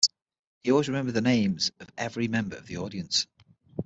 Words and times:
He 0.63 0.71
always 0.71 0.87
remembered 0.87 1.13
the 1.13 1.21
names 1.21 1.69
of 1.79 1.91
every 1.95 2.27
member 2.27 2.55
of 2.55 2.65
the 2.65 2.77
audience. 2.77 3.27